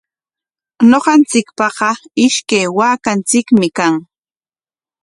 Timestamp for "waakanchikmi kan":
2.77-3.95